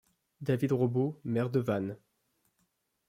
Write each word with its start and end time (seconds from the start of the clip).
David 0.41 0.71
Robo, 0.71 1.19
maire 1.23 1.51
de 1.51 1.59
Vannes. 1.59 1.95